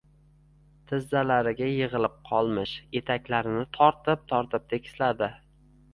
Tizzalariga 0.91 1.67
yig‘ilib 1.73 2.15
qolmish 2.31 2.73
etaklarini 3.03 3.65
tortib-tortib 3.79 4.67
tekisladi. 4.75 5.29